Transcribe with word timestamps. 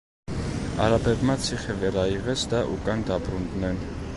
არაბებმა 0.85 1.35
ციხე 1.47 1.75
ვერ 1.83 1.99
აიღეს 2.05 2.47
და 2.55 2.63
უკან 2.79 3.05
დაბრუნდნენ. 3.11 3.83